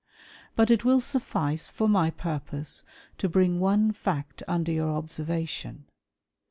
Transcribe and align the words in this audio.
But 0.55 0.71
it 0.71 0.83
will 0.83 0.99
sufiice 0.99 1.71
for 1.71 1.87
my 1.87 2.09
purpose 2.09 2.81
to 3.19 3.29
bring 3.29 3.59
one 3.59 3.91
fact 3.91 4.41
under 4.47 4.71
your 4.71 4.89
observation. 4.95 5.85